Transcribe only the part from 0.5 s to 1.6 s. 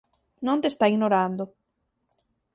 te está ignorando.